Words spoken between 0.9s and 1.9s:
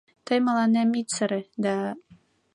ит сыре да...